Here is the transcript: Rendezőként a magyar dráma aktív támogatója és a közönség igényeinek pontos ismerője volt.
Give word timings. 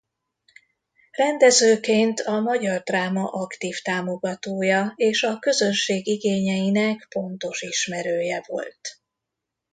Rendezőként 1.11 2.19
a 2.19 2.39
magyar 2.39 2.81
dráma 2.81 3.23
aktív 3.29 3.79
támogatója 3.81 4.93
és 4.95 5.23
a 5.23 5.39
közönség 5.39 6.07
igényeinek 6.07 7.05
pontos 7.09 7.61
ismerője 7.61 8.43
volt. 8.47 9.01